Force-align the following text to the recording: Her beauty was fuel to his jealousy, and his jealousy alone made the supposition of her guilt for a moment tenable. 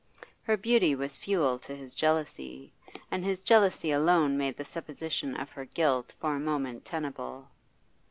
Her 0.41 0.57
beauty 0.57 0.95
was 0.95 1.15
fuel 1.15 1.59
to 1.59 1.75
his 1.75 1.93
jealousy, 1.93 2.73
and 3.11 3.23
his 3.23 3.43
jealousy 3.43 3.91
alone 3.91 4.35
made 4.35 4.57
the 4.57 4.65
supposition 4.65 5.35
of 5.37 5.51
her 5.51 5.65
guilt 5.65 6.15
for 6.19 6.35
a 6.35 6.39
moment 6.39 6.83
tenable. 6.83 7.47